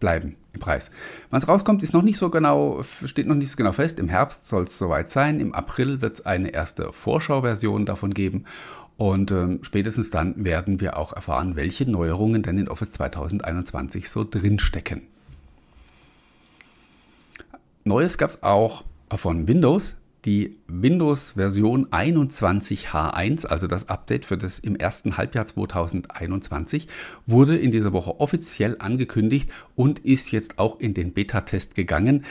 bleiben 0.00 0.36
im 0.52 0.60
Preis. 0.60 0.90
Wann 1.30 1.40
es 1.40 1.48
rauskommt, 1.48 1.82
ist 1.82 1.94
noch 1.94 2.02
nicht 2.02 2.18
so 2.18 2.28
genau, 2.28 2.82
steht 2.82 3.26
noch 3.26 3.36
nicht 3.36 3.50
so 3.50 3.56
genau 3.56 3.72
fest. 3.72 3.98
Im 3.98 4.08
Herbst 4.08 4.48
soll 4.48 4.64
es 4.64 4.76
soweit 4.76 5.10
sein. 5.10 5.40
Im 5.40 5.54
April 5.54 6.00
wird 6.00 6.14
es 6.14 6.26
eine 6.26 6.50
erste 6.50 6.92
Vorschauversion 6.92 7.86
davon 7.86 8.12
geben. 8.12 8.44
Und 9.00 9.30
äh, 9.30 9.58
spätestens 9.62 10.10
dann 10.10 10.44
werden 10.44 10.78
wir 10.78 10.98
auch 10.98 11.14
erfahren, 11.14 11.56
welche 11.56 11.90
Neuerungen 11.90 12.42
denn 12.42 12.58
in 12.58 12.68
Office 12.68 12.90
2021 12.90 14.10
so 14.10 14.24
drinstecken. 14.24 15.00
Neues 17.82 18.18
gab 18.18 18.28
es 18.28 18.42
auch 18.42 18.84
von 19.16 19.48
Windows 19.48 19.96
die 20.24 20.58
Windows-Version 20.66 21.86
21H1, 21.86 23.46
also 23.46 23.66
das 23.66 23.88
Update 23.88 24.26
für 24.26 24.36
das 24.36 24.58
im 24.58 24.76
ersten 24.76 25.16
Halbjahr 25.16 25.46
2021, 25.46 26.88
wurde 27.26 27.56
in 27.56 27.70
dieser 27.70 27.92
Woche 27.92 28.20
offiziell 28.20 28.76
angekündigt 28.78 29.50
und 29.76 30.00
ist 30.00 30.30
jetzt 30.30 30.58
auch 30.58 30.78
in 30.78 30.94
den 30.94 31.12
Beta-Test 31.12 31.74
gegangen. 31.74 32.24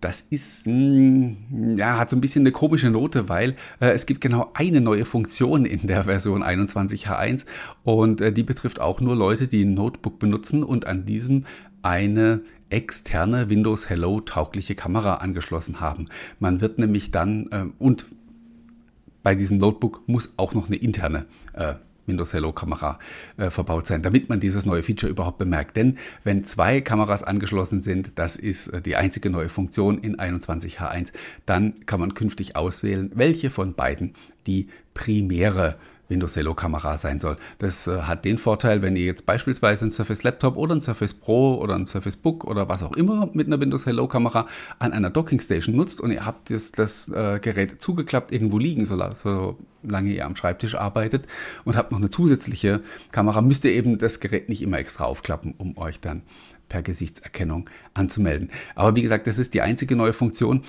Das 0.00 0.22
ist, 0.22 0.64
hm, 0.64 1.76
ja, 1.76 1.98
hat 1.98 2.08
so 2.08 2.16
ein 2.16 2.22
bisschen 2.22 2.42
eine 2.42 2.52
komische 2.52 2.88
Note, 2.90 3.28
weil 3.28 3.50
äh, 3.80 3.90
es 3.90 4.06
gibt 4.06 4.22
genau 4.22 4.50
eine 4.54 4.80
neue 4.80 5.04
Funktion 5.04 5.66
in 5.66 5.86
der 5.86 6.04
Version 6.04 6.42
21H1 6.42 7.44
und 7.84 8.20
äh, 8.20 8.32
die 8.32 8.42
betrifft 8.42 8.80
auch 8.80 9.00
nur 9.00 9.14
Leute, 9.14 9.46
die 9.46 9.64
ein 9.64 9.74
Notebook 9.74 10.18
benutzen 10.18 10.64
und 10.64 10.86
an 10.86 11.04
diesem 11.04 11.44
eine 11.82 12.42
externe 12.70 13.50
Windows 13.50 13.90
Hello 13.90 14.20
taugliche 14.20 14.74
Kamera 14.74 15.14
angeschlossen 15.14 15.80
haben. 15.80 16.08
Man 16.38 16.60
wird 16.60 16.78
nämlich 16.78 17.10
dann 17.10 17.48
äh, 17.50 17.66
und 17.78 18.06
bei 19.22 19.34
diesem 19.34 19.58
Notebook 19.58 20.02
muss 20.06 20.32
auch 20.38 20.54
noch 20.54 20.68
eine 20.68 20.76
interne 20.76 21.26
äh, 21.52 21.74
Windows 22.10 22.32
Hello 22.32 22.52
Kamera 22.52 22.98
äh, 23.36 23.50
verbaut 23.50 23.86
sein, 23.86 24.02
damit 24.02 24.28
man 24.28 24.40
dieses 24.40 24.66
neue 24.66 24.82
Feature 24.82 25.10
überhaupt 25.10 25.38
bemerkt. 25.38 25.76
Denn 25.76 25.98
wenn 26.24 26.44
zwei 26.44 26.80
Kameras 26.80 27.22
angeschlossen 27.22 27.80
sind, 27.80 28.18
das 28.18 28.36
ist 28.36 28.68
äh, 28.68 28.82
die 28.82 28.96
einzige 28.96 29.30
neue 29.30 29.48
Funktion 29.48 29.98
in 29.98 30.16
21H1, 30.16 31.12
dann 31.46 31.86
kann 31.86 32.00
man 32.00 32.14
künftig 32.14 32.56
auswählen, 32.56 33.10
welche 33.14 33.50
von 33.50 33.74
beiden 33.74 34.14
die 34.46 34.68
primäre 34.94 35.76
Windows 36.10 36.36
Hello 36.36 36.54
Kamera 36.54 36.98
sein 36.98 37.20
soll. 37.20 37.36
Das 37.58 37.86
äh, 37.86 38.02
hat 38.02 38.24
den 38.24 38.36
Vorteil, 38.36 38.82
wenn 38.82 38.96
ihr 38.96 39.04
jetzt 39.04 39.24
beispielsweise 39.24 39.86
ein 39.86 39.90
Surface 39.90 40.22
Laptop 40.22 40.56
oder 40.56 40.74
ein 40.74 40.80
Surface 40.80 41.14
Pro 41.14 41.54
oder 41.54 41.76
ein 41.76 41.86
Surface 41.86 42.16
Book 42.16 42.44
oder 42.44 42.68
was 42.68 42.82
auch 42.82 42.96
immer 42.96 43.30
mit 43.32 43.46
einer 43.46 43.60
Windows 43.60 43.86
Hello 43.86 44.08
Kamera 44.08 44.46
an 44.78 44.92
einer 44.92 45.10
Docking 45.10 45.40
Station 45.40 45.76
nutzt 45.76 46.00
und 46.00 46.10
ihr 46.10 46.26
habt 46.26 46.50
das, 46.50 46.72
das 46.72 47.08
äh, 47.08 47.38
Gerät 47.40 47.80
zugeklappt 47.80 48.32
irgendwo 48.32 48.58
liegen, 48.58 48.84
solange 48.84 49.56
ihr 50.12 50.26
am 50.26 50.36
Schreibtisch 50.36 50.74
arbeitet 50.74 51.26
und 51.64 51.76
habt 51.76 51.92
noch 51.92 51.98
eine 51.98 52.10
zusätzliche 52.10 52.80
Kamera, 53.12 53.40
müsst 53.40 53.64
ihr 53.64 53.72
eben 53.72 53.98
das 53.98 54.20
Gerät 54.20 54.48
nicht 54.48 54.62
immer 54.62 54.78
extra 54.78 55.04
aufklappen, 55.04 55.54
um 55.56 55.78
euch 55.78 56.00
dann 56.00 56.22
per 56.68 56.82
Gesichtserkennung 56.82 57.68
anzumelden. 57.94 58.50
Aber 58.74 58.96
wie 58.96 59.02
gesagt, 59.02 59.26
das 59.26 59.38
ist 59.38 59.54
die 59.54 59.60
einzige 59.60 59.96
neue 59.96 60.12
Funktion. 60.12 60.62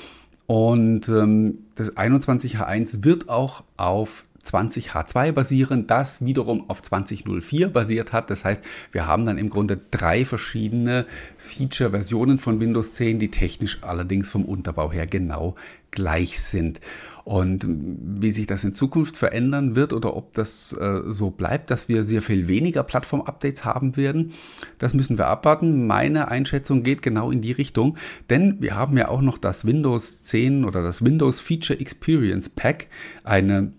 Und 0.48 1.08
ähm, 1.08 1.60
das 1.76 1.96
21H1 1.96 3.06
wird 3.06 3.30
auch 3.30 3.64
auf 3.78 4.26
20H2 4.44 5.32
basieren, 5.32 5.88
das 5.88 6.24
wiederum 6.24 6.70
auf 6.70 6.82
2004 6.82 7.70
basiert 7.70 8.14
hat. 8.14 8.30
Das 8.30 8.46
heißt, 8.46 8.62
wir 8.92 9.08
haben 9.08 9.26
dann 9.26 9.38
im 9.38 9.50
Grunde 9.50 9.80
drei 9.92 10.26
verschiedene 10.26 11.06
Feature-Versionen 11.38 12.40
von 12.40 12.60
Windows 12.60 12.94
10, 12.94 13.20
die 13.20 13.32
technisch 13.32 13.80
allerdings 13.82 14.30
vom 14.30 14.46
Unterbau 14.46 14.92
her 14.92 15.06
genau 15.06 15.56
gleich 15.92 16.40
sind. 16.40 16.80
Und 17.24 17.68
wie 17.68 18.32
sich 18.32 18.48
das 18.48 18.64
in 18.64 18.74
Zukunft 18.74 19.16
verändern 19.16 19.76
wird 19.76 19.94
oder 19.94 20.16
ob 20.16 20.34
das 20.34 20.74
äh, 20.74 21.02
so 21.06 21.30
bleibt, 21.30 21.70
dass 21.70 21.88
wir 21.88 22.04
sehr 22.04 22.22
viel 22.22 22.48
weniger 22.48 22.82
Plattform-Updates 22.84 23.64
haben 23.64 23.96
werden, 23.96 24.34
das 24.80 24.94
müssen 24.96 25.18
wir 25.18 25.28
abwarten. 25.28 25.86
Meine 25.86 26.30
Einschätzung 26.30 26.82
geht 26.82 27.04
genau 27.04 27.30
in 27.30 27.42
die 27.42 27.52
Richtung, 27.52 27.98
denn 28.30 28.58
wir 28.60 28.76
haben 28.76 28.98
ja 28.98 29.10
auch 29.10 29.22
noch 29.22 29.38
das 29.38 29.66
Windows 29.66 30.24
10 30.24 30.66
oder 30.66 30.82
das 30.82 31.06
Windows 31.06 31.40
Feature 31.40 31.80
Experience 31.80 32.50
Pack, 32.50 32.88
eine 33.24 33.72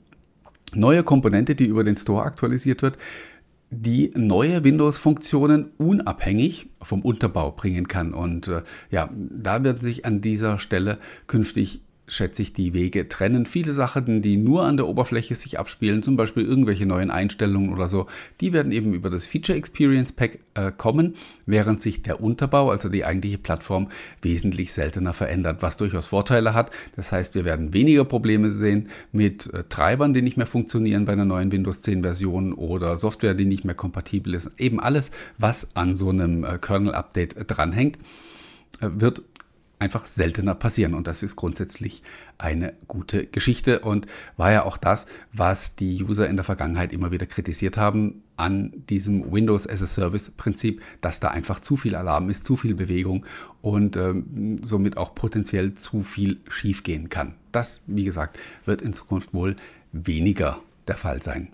neue 0.75 1.03
Komponente, 1.03 1.55
die 1.55 1.67
über 1.67 1.85
den 1.85 1.97
Store 1.97 2.25
aktualisiert 2.25 2.83
wird, 2.83 2.99
die 3.71 4.13
neue 4.15 4.65
Windows-Funktionen 4.65 5.71
unabhängig 5.79 6.69
vom 6.83 7.01
Unterbau 7.01 7.53
bringen 7.53 7.89
kann. 7.89 8.13
Und 8.13 8.49
äh, 8.49 8.63
ja, 8.91 9.09
da 9.15 9.65
wird 9.65 9.81
sich 9.81 10.05
an 10.05 10.21
dieser 10.21 10.59
Stelle 10.59 10.99
künftig 11.27 11.83
schätze 12.09 12.43
ich, 12.43 12.53
die 12.53 12.75
Wege 12.75 13.09
trennen. 13.09 13.47
Viele 13.47 13.75
Sachen, 13.75 14.23
die 14.23 14.37
nur 14.37 14.65
an 14.65 14.77
der 14.77 14.87
Oberfläche 14.87 15.35
sich 15.35 15.59
abspielen, 15.59 16.03
zum 16.03 16.17
Beispiel 16.17 16.45
irgendwelche 16.45 16.85
neuen 16.85 17.11
Einstellungen 17.11 17.73
oder 17.73 17.89
so, 17.89 18.07
die 18.41 18.53
werden 18.53 18.73
eben 18.73 18.93
über 18.93 19.09
das 19.09 19.27
Feature 19.27 19.57
Experience 19.57 20.13
Pack 20.13 20.41
äh, 20.55 20.73
kommen, 20.73 21.15
während 21.47 21.81
sich 21.81 22.03
der 22.03 22.21
Unterbau, 22.21 22.71
also 22.71 22.89
die 22.89 23.05
eigentliche 23.05 23.39
Plattform, 23.39 23.89
wesentlich 24.21 24.73
seltener 24.73 25.13
verändert, 25.13 25.63
was 25.63 25.77
durchaus 25.77 26.07
Vorteile 26.07 26.55
hat. 26.55 26.71
Das 26.97 27.13
heißt, 27.13 27.35
wir 27.35 27.45
werden 27.45 27.73
weniger 27.73 28.05
Probleme 28.05 28.51
sehen 28.51 28.89
mit 29.13 29.53
äh, 29.53 29.65
Treibern, 29.69 30.13
die 30.13 30.23
nicht 30.23 30.37
mehr 30.37 30.47
funktionieren 30.47 31.05
bei 31.05 31.13
einer 31.13 31.25
neuen 31.25 31.53
Windows 31.53 31.81
10 31.81 32.03
Version 32.03 32.53
oder 32.53 32.97
Software, 32.97 33.35
die 33.35 33.45
nicht 33.45 33.65
mehr 33.65 33.75
kompatibel 33.77 34.35
ist. 34.35 34.51
Eben 34.59 34.81
alles, 34.81 35.13
was 35.39 35.77
an 35.77 35.95
so 35.95 36.11
einem 36.11 36.45
äh, 36.45 36.59
Kernel-Update 36.59 37.37
dranhängt, 37.47 37.99
äh, 38.81 38.89
wird 38.93 39.23
einfach 39.83 40.07
seltener 40.07 40.55
passieren. 40.55 40.95
Und 40.95 41.07
das 41.07 41.23
ist 41.23 41.37
grundsätzlich 41.37 42.03
eine 42.39 42.73
gute 42.89 43.27
Geschichte 43.27 43.81
und 43.81 44.07
war 44.37 44.53
ja 44.53 44.65
auch 44.65 44.77
das, 44.77 45.07
was 45.33 45.77
die 45.77 46.03
User 46.03 46.29
in 46.29 46.37
der 46.37 46.45
Vergangenheit 46.45 46.93
immer 46.93 47.11
wieder 47.11 47.27
kritisiert 47.27 47.77
haben 47.77 48.23
an 48.37 48.73
diesem 48.89 49.33
Windows 49.33 49.69
as 49.69 49.83
a 49.83 49.87
Service 49.87 50.31
Prinzip, 50.31 50.81
dass 51.01 51.21
da 51.21 51.29
einfach 51.29 51.61
zu 51.61 51.77
viel 51.77 51.95
Alarm 51.95 52.31
ist, 52.31 52.45
zu 52.45 52.57
viel 52.57 52.75
Bewegung 52.75 53.27
und 53.61 53.97
ähm, 53.97 54.59
somit 54.63 54.97
auch 54.97 55.15
potenziell 55.15 55.75
zu 55.75 56.03
viel 56.03 56.41
schiefgehen 56.49 57.09
kann. 57.09 57.35
Das, 57.53 57.83
wie 57.87 58.05
gesagt, 58.05 58.39
wird 58.65 58.83
in 58.83 58.93
Zukunft 58.93 59.35
wohl 59.35 59.57
weniger 59.93 60.61
der 60.89 60.97
Fall 60.97 61.23
sein. 61.23 61.49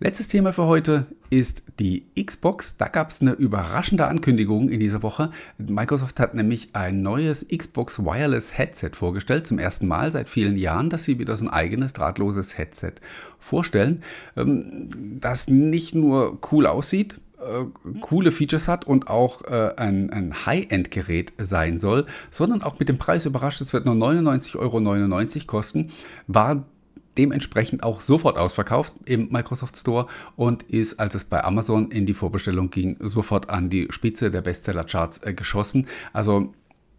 Letztes 0.00 0.28
Thema 0.28 0.52
für 0.52 0.66
heute 0.66 1.06
ist 1.28 1.64
die 1.80 2.04
Xbox. 2.16 2.76
Da 2.76 2.86
gab 2.86 3.10
es 3.10 3.20
eine 3.20 3.32
überraschende 3.32 4.06
Ankündigung 4.06 4.68
in 4.68 4.78
dieser 4.78 5.02
Woche. 5.02 5.32
Microsoft 5.58 6.20
hat 6.20 6.34
nämlich 6.34 6.68
ein 6.74 7.02
neues 7.02 7.44
Xbox 7.48 8.04
Wireless 8.04 8.56
Headset 8.56 8.90
vorgestellt. 8.92 9.44
Zum 9.44 9.58
ersten 9.58 9.88
Mal 9.88 10.12
seit 10.12 10.28
vielen 10.28 10.56
Jahren, 10.56 10.88
dass 10.88 11.02
sie 11.02 11.18
wieder 11.18 11.36
so 11.36 11.46
ein 11.46 11.50
eigenes 11.50 11.94
drahtloses 11.94 12.56
Headset 12.56 12.92
vorstellen, 13.40 14.04
ähm, 14.36 14.88
das 15.18 15.48
nicht 15.48 15.96
nur 15.96 16.38
cool 16.52 16.68
aussieht, 16.68 17.18
äh, 17.40 17.64
coole 18.00 18.30
Features 18.30 18.68
hat 18.68 18.86
und 18.86 19.10
auch 19.10 19.42
äh, 19.46 19.74
ein, 19.76 20.10
ein 20.10 20.46
High-End-Gerät 20.46 21.32
sein 21.38 21.80
soll, 21.80 22.06
sondern 22.30 22.62
auch 22.62 22.78
mit 22.78 22.88
dem 22.88 22.98
Preis 22.98 23.26
überrascht. 23.26 23.60
Es 23.60 23.72
wird 23.72 23.84
nur 23.84 23.96
99,99 23.96 24.58
Euro 25.38 25.46
kosten. 25.46 25.90
War 26.28 26.66
dementsprechend 27.18 27.82
auch 27.82 28.00
sofort 28.00 28.38
ausverkauft 28.38 28.94
im 29.04 29.28
Microsoft 29.30 29.76
Store 29.76 30.06
und 30.36 30.62
ist, 30.62 31.00
als 31.00 31.14
es 31.14 31.24
bei 31.24 31.42
Amazon 31.44 31.90
in 31.90 32.06
die 32.06 32.14
Vorbestellung 32.14 32.70
ging, 32.70 32.96
sofort 33.00 33.50
an 33.50 33.68
die 33.68 33.88
Spitze 33.90 34.30
der 34.30 34.40
Bestseller-Charts 34.40 35.18
äh, 35.24 35.34
geschossen. 35.34 35.86
Also 36.12 36.54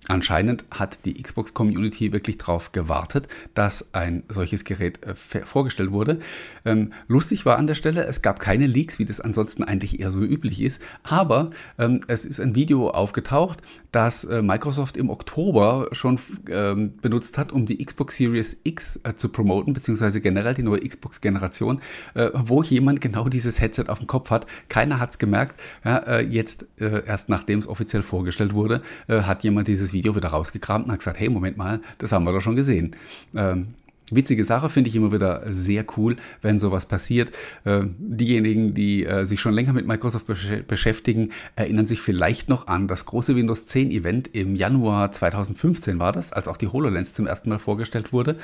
Anscheinend 0.10 0.66
hat 0.72 1.06
die 1.06 1.22
Xbox-Community 1.22 2.12
wirklich 2.12 2.38
darauf 2.38 2.72
gewartet, 2.72 3.28
dass 3.54 3.94
ein 3.94 4.24
solches 4.30 4.66
Gerät 4.66 5.00
äh, 5.04 5.16
vorgestellt 5.16 5.92
wurde. 5.92 6.20
Ähm, 6.66 6.94
lustig 7.08 7.46
war 7.46 7.58
an 7.58 7.68
der 7.68 7.76
Stelle, 7.76 8.06
es 8.06 8.22
gab 8.22 8.40
keine 8.40 8.68
Leaks, 8.68 9.00
wie 9.00 9.06
das 9.06 9.20
ansonsten 9.20 9.64
eigentlich 9.64 10.00
eher 10.00 10.12
so 10.12 10.22
üblich 10.22 10.62
ist, 10.62 10.82
aber 11.04 11.50
ähm, 11.78 12.02
es 12.08 12.26
ist 12.26 12.40
ein 12.40 12.56
Video 12.56 12.90
aufgetaucht, 12.90 13.62
das 13.92 14.26
äh, 14.26 14.42
Microsoft 14.42 14.98
im 14.98 15.10
Oktober 15.10 15.90
schon 15.92 16.20
ähm, 16.50 16.98
benutzt 16.98 17.38
hat, 17.38 17.52
um 17.52 17.66
die 17.66 17.84
Xbox 17.84 18.16
Series 18.16 18.62
X 18.64 19.00
äh, 19.04 19.16
zu 19.16 19.30
promoten, 19.30 19.74
beziehungsweise 19.74 20.22
generell 20.22 20.54
die 20.54 20.64
neue 20.64 20.80
Xbox-Generation, 20.80 21.82
äh, 22.14 22.30
wo 22.34 22.64
jemand 22.64 23.02
genau 23.02 23.30
dieses 23.30 23.60
Headset 23.60 23.86
auf 23.88 24.00
dem 24.00 24.08
Kopf 24.08 24.30
hat. 24.30 24.46
Keiner 24.70 25.00
hat 25.00 25.12
es 25.12 25.18
gemerkt. 25.18 25.60
Ja, 25.84 25.98
äh, 25.98 26.22
jetzt, 26.22 26.66
erst 26.78 27.30
nachdem 27.30 27.60
es 27.60 27.68
offiziell 27.68 28.04
vorgestellt 28.04 28.54
wurde, 28.54 28.82
hat 29.08 29.44
jemand 29.44 29.68
dieses 29.68 29.80
dieses 29.80 29.94
Video 30.00 30.16
wieder 30.16 30.30
rausgekramt 30.30 30.86
und 30.86 30.92
hat 30.92 31.00
gesagt, 31.00 31.20
hey, 31.20 31.30
Moment 31.30 31.58
mal, 31.58 31.82
das 31.98 32.14
haben 32.14 32.24
wir 32.24 32.32
doch 32.32 32.42
schon 32.42 32.56
gesehen. 32.56 32.96
Ähm, 33.36 33.74
Witzige 34.12 34.44
Sache 34.44 34.70
finde 34.70 34.90
ich 34.90 34.96
immer 34.96 35.12
wieder 35.12 35.44
sehr 35.50 35.86
cool, 35.98 36.16
wenn 36.42 36.60
sowas 36.60 36.86
passiert. 36.86 37.32
Äh, 37.66 37.82
diejenigen, 37.98 38.74
die 38.74 39.06
äh, 39.06 39.26
sich 39.26 39.40
schon 39.40 39.54
länger 39.54 39.74
mit 39.74 39.88
Microsoft 39.88 40.26
beschäftigen, 40.68 41.32
erinnern 41.56 41.88
sich 41.88 42.02
vielleicht 42.02 42.50
noch 42.50 42.68
an 42.68 42.88
das 42.88 43.06
große 43.06 43.36
Windows 43.36 43.66
10 43.66 43.92
Event 43.92 44.30
im 44.34 44.56
Januar 44.56 45.12
2015 45.12 46.00
war 46.00 46.12
das, 46.12 46.32
als 46.32 46.48
auch 46.48 46.58
die 46.58 46.68
HoloLens 46.68 47.14
zum 47.14 47.28
ersten 47.28 47.50
Mal 47.50 47.60
vorgestellt 47.60 48.14
wurde, 48.14 48.38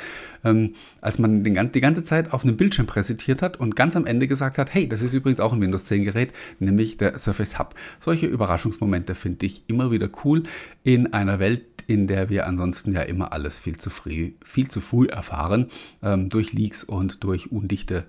ähm, 0.44 0.76
als 1.02 1.20
man 1.20 1.44
die 1.44 1.82
ganze 1.82 2.04
Zeit 2.04 2.34
auf 2.34 2.44
einem 2.44 2.58
Bildschirm 2.58 2.88
präsentiert 2.88 3.42
hat 3.42 3.60
und 3.60 3.76
ganz 3.76 3.96
am 3.96 4.06
Ende 4.06 4.28
gesagt 4.28 4.58
hat, 4.58 4.74
hey, 4.74 4.88
das 4.88 5.02
ist 5.02 5.14
übrigens 5.14 5.40
auch 5.40 5.54
ein 5.54 5.62
Windows 5.62 5.86
10 5.86 6.04
Gerät, 6.04 6.34
nämlich 6.60 6.98
der 6.98 7.18
Surface 7.18 7.60
Hub. 7.60 7.76
Solche 8.00 8.28
Überraschungsmomente 8.28 9.16
finde 9.16 9.46
ich 9.46 9.64
immer 9.68 9.92
wieder 9.92 10.10
cool 10.24 10.44
in 10.84 11.14
einer 11.14 11.40
Welt, 11.40 11.75
in 11.88 12.08
der 12.08 12.30
wir 12.30 12.48
ansonsten 12.48 12.92
ja 12.94 13.02
immer 13.02 13.34
alles 13.34 13.60
viel 13.60 13.78
zu 13.78 13.90
früh, 13.90 14.34
viel 14.44 14.68
zu 14.68 14.82
früh 14.82 15.08
erfahren, 15.08 15.70
ähm, 16.02 16.30
durch 16.30 16.54
Leaks 16.54 16.84
und 16.84 17.24
durch 17.24 17.52
undichte 17.52 18.06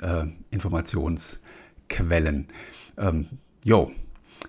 äh, 0.00 0.26
Informationsquellen. 0.50 2.48
Ähm, 2.96 3.26
jo, 3.64 3.92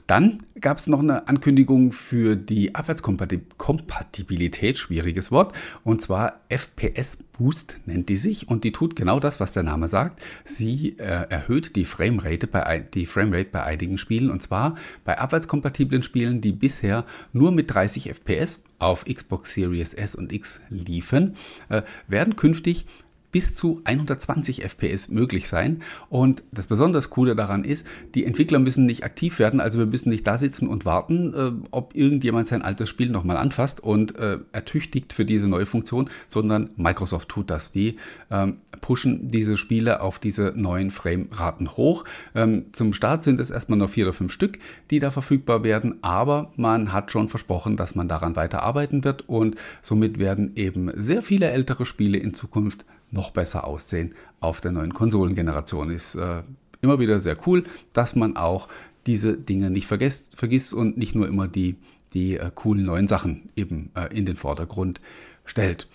dann 0.10 0.40
gab 0.60 0.80
es 0.80 0.88
noch 0.88 1.00
eine 1.00 1.28
Ankündigung 1.28 1.92
für 1.92 2.36
die 2.36 2.74
Abwärtskompatibilität, 2.74 4.78
schwieriges 4.78 5.32
Wort, 5.32 5.56
und 5.84 6.02
zwar 6.02 6.40
FPS 6.50 7.18
Boost 7.38 7.78
nennt 7.86 8.10
die 8.10 8.18
sich. 8.18 8.50
Und 8.50 8.64
die 8.64 8.72
tut 8.72 8.96
genau 8.96 9.20
das, 9.20 9.40
was 9.40 9.54
der 9.54 9.64
Name 9.64 9.88
sagt. 9.88 10.22
Sie 10.44 10.98
äh, 11.00 11.26
erhöht 11.30 11.76
die 11.76 11.86
Framerate, 11.86 12.48
bei, 12.48 12.80
die 12.80 13.06
bei 13.06 13.64
einigen 13.64 13.98
Spielen. 13.98 14.30
Und 14.30 14.44
zwar 14.44 14.76
bei 15.06 15.18
abwärtskompatiblen 15.18 16.04
Spielen, 16.04 16.42
die 16.42 16.52
bisher 16.52 17.06
nur 17.32 17.52
mit 17.52 17.74
30 17.74 18.10
FPS 18.10 18.66
auf 18.78 19.06
Xbox 19.06 19.54
Series 19.54 19.94
S 19.94 20.16
und 20.16 20.34
X 20.34 20.62
liefen, 20.70 21.36
äh, 21.70 21.84
werden 22.08 22.36
künftig 22.36 22.86
bis 23.32 23.56
zu 23.56 23.82
120 23.84 24.64
FPS 24.64 25.10
möglich 25.10 25.48
sein. 25.48 25.82
Und 26.10 26.44
das 26.52 26.68
besonders 26.68 27.10
Coole 27.10 27.36
daran 27.36 27.64
ist, 27.64 27.88
die 28.16 28.26
Entwickler 28.26 28.60
müssen 28.60 28.86
nicht 28.86 29.04
aktiv 29.04 29.40
werden, 29.40 29.60
also 29.60 29.80
wir 29.80 29.86
müssen 29.86 30.10
nicht 30.10 30.26
da 30.26 30.38
sitzen 30.38 30.68
und 30.68 30.86
warten, 30.86 31.34
äh, 31.34 31.52
ob 31.72 31.96
irgendjemand 31.96 32.48
sein 32.48 32.62
altes 32.62 32.90
Spiel 32.90 33.10
nochmal 33.10 33.38
anfasst 33.38 33.82
und 33.82 34.18
äh, 34.18 34.40
ertüchtigt 34.52 35.14
für 35.14 35.26
diese 35.26 35.48
neue 35.48 35.66
Funktion, 35.66 36.10
sondern 36.28 36.70
Microsoft 36.76 37.30
tut 37.30 37.50
das. 37.50 37.72
Die 37.72 37.98
ähm, 38.32 38.58
pushen 38.82 39.28
diese 39.30 39.58
Spiele 39.58 40.02
auf 40.02 40.20
diese 40.20 40.54
neuen 40.56 40.92
Frame-Raten 40.92 41.70
hoch. 41.70 42.06
Ähm, 42.36 42.66
zum 42.72 42.94
Start 42.94 43.24
sind 43.24 43.40
es 43.40 43.52
erstmal 43.52 43.78
nur 43.78 43.88
vier 43.88 44.06
oder 44.06 44.14
fünf 44.14 44.34
Stück, 44.34 44.60
die 44.90 45.00
da 45.00 45.12
verfügbar 45.12 45.64
werden, 45.64 46.00
aber 46.02 46.52
man 46.56 46.94
hat 46.94 47.12
schon 47.12 47.30
versprochen, 47.30 47.78
dass 47.78 47.96
man 47.96 48.08
daran 48.08 48.36
weiter 48.36 48.64
arbeiten 48.64 49.04
wird 49.04 49.28
und 49.28 49.56
somit 49.82 50.20
werden 50.20 50.54
eben 50.56 50.92
sehr 50.96 51.22
viele 51.22 51.50
ältere 51.52 51.86
Spiele 51.86 52.18
in 52.18 52.34
Zukunft 52.34 52.86
noch 53.12 53.32
besser 53.32 53.66
aussehen 53.66 54.16
auf 54.40 54.62
der 54.62 54.72
neuen 54.72 54.94
Konsolengeneration. 54.94 55.90
Ist 55.90 56.16
äh, 56.16 56.44
immer 56.82 57.00
wieder 57.00 57.20
sehr 57.20 57.38
cool, 57.48 57.64
dass 57.94 58.16
man 58.16 58.38
auch 58.38 58.68
diese 59.06 59.38
Dinge 59.38 59.70
nicht 59.70 59.88
vergesst, 59.88 60.36
vergisst 60.36 60.74
und 60.74 60.98
nicht 60.98 61.16
nur 61.16 61.28
immer 61.28 61.48
die, 61.48 61.76
die 62.14 62.38
äh, 62.38 62.52
coolen 62.54 62.86
neuen 62.86 63.08
Sachen 63.08 63.50
eben 63.56 63.92
äh, 63.96 64.16
in 64.16 64.26
den 64.26 64.38
Vordergrund 64.38 65.02
stellt. 65.46 65.88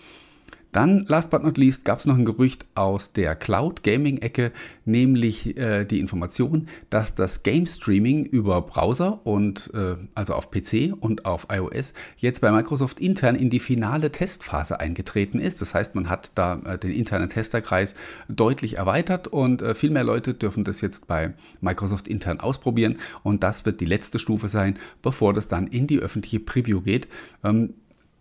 Dann, 0.75 1.05
last 1.07 1.29
but 1.29 1.41
not 1.41 1.57
least, 1.57 1.85
gab 1.85 1.99
es 1.99 2.05
noch 2.05 2.17
ein 2.17 2.25
Gerücht 2.25 2.65
aus 2.75 3.13
der 3.13 3.33
Cloud 3.37 3.81
Gaming 3.81 4.17
Ecke, 4.17 4.51
nämlich 4.83 5.55
äh, 5.57 5.85
die 5.85 6.01
Information, 6.01 6.67
dass 6.89 7.15
das 7.15 7.43
Game 7.43 7.65
Streaming 7.65 8.25
über 8.25 8.61
Browser 8.61 9.25
und 9.25 9.71
äh, 9.73 9.95
also 10.15 10.33
auf 10.33 10.51
PC 10.51 10.93
und 10.99 11.23
auf 11.25 11.47
iOS 11.49 11.93
jetzt 12.17 12.41
bei 12.41 12.51
Microsoft 12.51 12.99
intern 12.99 13.35
in 13.35 13.49
die 13.49 13.61
finale 13.61 14.11
Testphase 14.11 14.81
eingetreten 14.81 15.39
ist. 15.39 15.61
Das 15.61 15.73
heißt, 15.73 15.95
man 15.95 16.09
hat 16.09 16.33
da 16.35 16.59
äh, 16.65 16.77
den 16.77 16.91
internen 16.91 17.29
Testerkreis 17.29 17.95
deutlich 18.27 18.75
erweitert 18.75 19.29
und 19.29 19.61
äh, 19.61 19.75
viel 19.75 19.91
mehr 19.91 20.03
Leute 20.03 20.33
dürfen 20.33 20.65
das 20.65 20.81
jetzt 20.81 21.07
bei 21.07 21.35
Microsoft 21.61 22.09
intern 22.09 22.41
ausprobieren 22.41 22.97
und 23.23 23.43
das 23.43 23.65
wird 23.65 23.79
die 23.79 23.85
letzte 23.85 24.19
Stufe 24.19 24.49
sein, 24.49 24.77
bevor 25.01 25.31
das 25.31 25.47
dann 25.47 25.67
in 25.67 25.87
die 25.87 25.99
öffentliche 25.99 26.41
Preview 26.41 26.81
geht. 26.81 27.07
Ähm, 27.45 27.75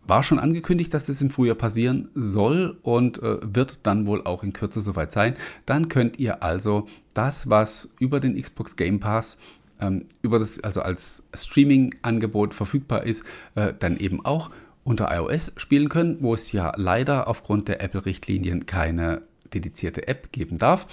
war 0.06 0.22
schon 0.22 0.38
angekündigt, 0.38 0.92
dass 0.94 1.04
das 1.04 1.20
im 1.20 1.30
Frühjahr 1.30 1.56
passieren 1.56 2.08
soll 2.14 2.78
und 2.82 3.22
äh, 3.22 3.38
wird 3.42 3.86
dann 3.86 4.06
wohl 4.06 4.24
auch 4.24 4.42
in 4.42 4.52
Kürze 4.52 4.80
soweit 4.80 5.12
sein. 5.12 5.36
Dann 5.66 5.88
könnt 5.88 6.18
ihr 6.18 6.42
also 6.42 6.86
das, 7.14 7.48
was 7.50 7.94
über 7.98 8.20
den 8.20 8.40
Xbox 8.40 8.76
Game 8.76 9.00
Pass 9.00 9.38
ähm, 9.80 10.06
über 10.22 10.38
das, 10.38 10.60
also 10.60 10.80
als 10.80 11.24
Streaming-Angebot 11.34 12.54
verfügbar 12.54 13.04
ist, 13.04 13.24
äh, 13.54 13.72
dann 13.78 13.96
eben 13.96 14.24
auch 14.24 14.50
unter 14.84 15.14
iOS 15.14 15.52
spielen 15.56 15.88
können, 15.88 16.18
wo 16.20 16.34
es 16.34 16.52
ja 16.52 16.72
leider 16.76 17.26
aufgrund 17.28 17.68
der 17.68 17.82
Apple-Richtlinien 17.82 18.66
keine 18.66 19.22
dedizierte 19.52 20.08
App 20.08 20.32
geben 20.32 20.58
darf 20.58 20.86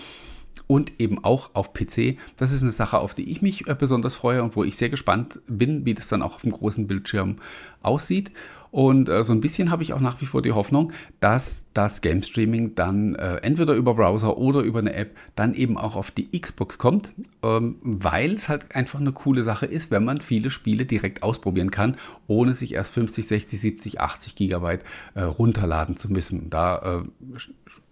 und 0.67 0.99
eben 0.99 1.23
auch 1.23 1.51
auf 1.53 1.73
PC. 1.73 2.17
Das 2.37 2.51
ist 2.51 2.61
eine 2.61 2.71
Sache, 2.71 2.99
auf 2.99 3.13
die 3.13 3.29
ich 3.29 3.41
mich 3.41 3.67
äh, 3.67 3.75
besonders 3.75 4.15
freue 4.15 4.43
und 4.43 4.55
wo 4.55 4.63
ich 4.63 4.77
sehr 4.77 4.89
gespannt 4.89 5.39
bin, 5.47 5.85
wie 5.85 5.93
das 5.93 6.07
dann 6.07 6.21
auch 6.21 6.35
auf 6.35 6.41
dem 6.41 6.51
großen 6.51 6.87
Bildschirm 6.87 7.37
aussieht. 7.81 8.31
Und 8.71 9.09
äh, 9.09 9.23
so 9.23 9.33
ein 9.33 9.41
bisschen 9.41 9.69
habe 9.69 9.83
ich 9.83 9.91
auch 9.91 9.99
nach 9.99 10.21
wie 10.21 10.25
vor 10.25 10.41
die 10.41 10.53
Hoffnung, 10.53 10.93
dass 11.19 11.65
das 11.73 11.99
Game 11.99 12.23
Streaming 12.23 12.73
dann 12.73 13.15
äh, 13.15 13.35
entweder 13.37 13.73
über 13.73 13.95
Browser 13.95 14.37
oder 14.37 14.61
über 14.61 14.79
eine 14.79 14.93
App 14.93 15.17
dann 15.35 15.53
eben 15.53 15.77
auch 15.77 15.97
auf 15.97 16.09
die 16.09 16.31
Xbox 16.39 16.77
kommt, 16.77 17.11
ähm, 17.43 17.75
weil 17.81 18.33
es 18.33 18.47
halt 18.47 18.73
einfach 18.73 19.01
eine 19.01 19.11
coole 19.11 19.43
Sache 19.43 19.65
ist, 19.65 19.91
wenn 19.91 20.05
man 20.05 20.21
viele 20.21 20.49
Spiele 20.49 20.85
direkt 20.85 21.21
ausprobieren 21.21 21.69
kann, 21.69 21.97
ohne 22.27 22.55
sich 22.55 22.73
erst 22.73 22.93
50, 22.93 23.27
60, 23.27 23.59
70, 23.59 23.99
80 23.99 24.35
Gigabyte 24.35 24.85
äh, 25.15 25.23
runterladen 25.23 25.97
zu 25.97 26.09
müssen. 26.09 26.49
Da 26.49 27.01
äh, 27.01 27.37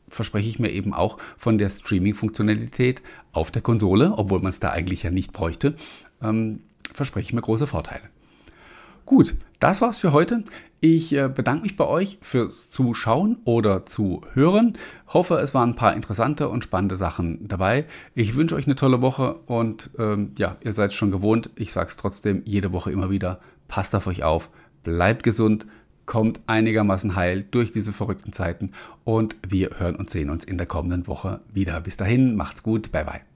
verspreche 0.10 0.50
ich 0.50 0.60
mir 0.60 0.72
eben 0.72 0.94
auch 0.94 1.18
von 1.38 1.58
der 1.58 1.70
Streaming-Funktionalität 1.70 3.02
auf 3.32 3.52
der 3.52 3.62
Konsole, 3.62 4.14
obwohl 4.18 4.40
man 4.40 4.50
es 4.50 4.60
da 4.60 4.72
eigentlich 4.72 5.04
ja 5.04 5.12
nicht 5.12 5.32
bräuchte, 5.32 5.76
ähm, 6.22 6.62
verspreche 6.94 7.28
ich 7.28 7.34
mir 7.34 7.42
große 7.42 7.68
Vorteile. 7.68 8.04
Gut, 9.06 9.36
das 9.60 9.82
war's 9.82 9.98
für 9.98 10.14
heute. 10.14 10.44
Ich 10.82 11.14
äh, 11.14 11.28
bedanke 11.28 11.64
mich 11.64 11.76
bei 11.76 11.88
euch 11.88 12.20
fürs 12.22 12.70
Zuschauen 12.70 13.40
oder 13.44 13.86
Zuhören. 13.86 14.78
Hoffe, 15.08 15.38
es 15.38 15.56
waren 15.56 15.72
ein 15.72 15.76
paar 15.76 15.96
interessante 15.96 16.48
und 16.48 16.64
spannende 16.64 16.96
Sachen 16.96 17.48
dabei. 17.48 17.86
Ich 18.14 18.36
wünsche 18.36 18.56
euch 18.56 18.68
eine 18.68 18.76
tolle 18.76 19.02
Woche 19.02 19.34
und 19.48 19.90
ähm, 19.98 20.34
ja, 20.38 20.58
ihr 20.62 20.74
seid 20.74 20.94
schon 20.94 21.10
gewohnt. 21.10 21.50
Ich 21.56 21.72
sage 21.72 21.90
es 21.90 21.98
trotzdem 21.98 22.44
jede 22.46 22.72
Woche 22.72 22.92
immer 22.92 23.10
wieder. 23.10 23.40
Passt 23.68 23.96
auf 23.96 24.06
euch 24.06 24.24
auf, 24.24 24.52
bleibt 24.84 25.24
gesund, 25.24 25.66
kommt 26.10 26.40
einigermaßen 26.48 27.16
heil 27.16 27.46
durch 27.52 27.70
diese 27.70 27.94
verrückten 27.94 28.34
Zeiten 28.34 28.72
und 29.04 29.36
wir 29.48 29.78
hören 29.78 29.96
und 29.96 30.10
sehen 30.10 30.32
uns 30.32 30.44
in 30.44 30.58
der 30.58 30.66
kommenden 30.66 31.06
Woche 31.06 31.40
wieder. 31.54 31.80
Bis 31.82 31.98
dahin, 31.98 32.36
macht's 32.36 32.64
gut, 32.64 32.92
bye 32.92 33.06
bye. 33.06 33.29